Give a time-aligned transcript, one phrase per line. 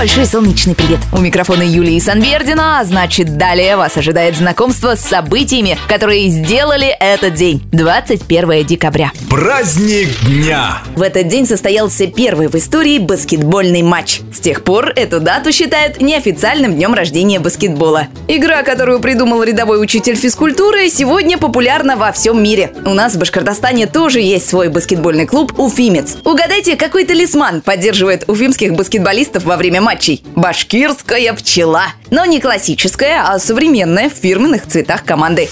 [0.00, 0.98] Большой солнечный привет!
[1.12, 7.34] У микрофона Юлии Санвердина, а значит далее вас ожидает знакомство с событиями, которые сделали этот
[7.34, 9.12] день, 21 декабря.
[9.28, 10.78] Праздник дня!
[10.96, 14.22] В этот день состоялся первый в истории баскетбольный матч.
[14.32, 18.08] С тех пор эту дату считают неофициальным днем рождения баскетбола.
[18.26, 22.72] Игра, которую придумал рядовой учитель физкультуры, сегодня популярна во всем мире.
[22.86, 26.16] У нас в Башкортостане тоже есть свой баскетбольный клуб «Уфимец».
[26.24, 30.22] Угадайте, какой талисман поддерживает уфимских баскетболистов во время матчей?
[30.36, 31.86] Башкирская пчела.
[32.10, 35.48] Но не классическая, а современная в фирменных цветах команды.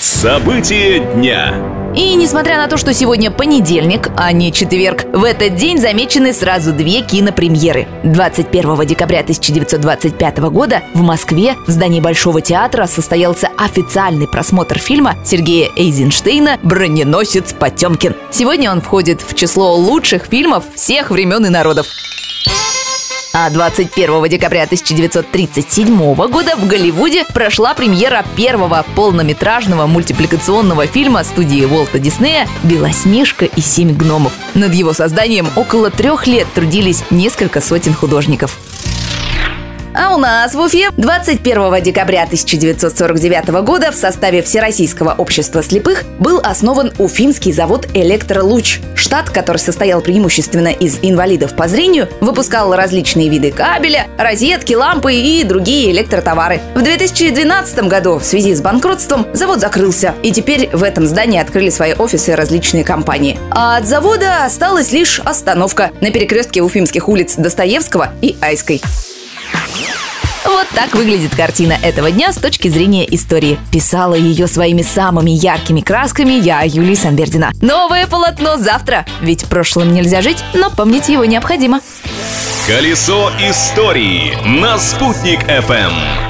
[0.00, 1.54] События дня.
[1.96, 6.74] И несмотря на то, что сегодня понедельник, а не четверг, в этот день замечены сразу
[6.74, 7.88] две кинопремьеры.
[8.04, 15.70] 21 декабря 1925 года в Москве в здании Большого театра состоялся официальный просмотр фильма Сергея
[15.76, 18.14] Эйзенштейна «Броненосец Потемкин».
[18.30, 21.86] Сегодня он входит в число лучших фильмов всех времен и народов.
[23.40, 32.00] А 21 декабря 1937 года в Голливуде прошла премьера первого полнометражного мультипликационного фильма студии Уолта
[32.00, 34.32] Диснея «Белоснежка и семь гномов».
[34.54, 38.58] Над его созданием около трех лет трудились несколько сотен художников.
[40.00, 46.38] А у нас в Уфе 21 декабря 1949 года в составе Всероссийского общества слепых был
[46.38, 48.78] основан Уфимский завод «Электролуч».
[48.94, 55.42] Штат, который состоял преимущественно из инвалидов по зрению, выпускал различные виды кабеля, розетки, лампы и
[55.42, 56.60] другие электротовары.
[56.76, 61.70] В 2012 году в связи с банкротством завод закрылся, и теперь в этом здании открыли
[61.70, 63.36] свои офисы различные компании.
[63.50, 68.80] А от завода осталась лишь остановка на перекрестке уфимских улиц Достоевского и Айской.
[70.44, 73.58] Вот так выглядит картина этого дня с точки зрения истории.
[73.70, 77.52] Писала ее своими самыми яркими красками я, Юлия Санбердина.
[77.60, 79.04] Новое полотно завтра.
[79.20, 81.80] Ведь прошлым нельзя жить, но помнить его необходимо.
[82.66, 86.27] Колесо истории на «Спутник FM.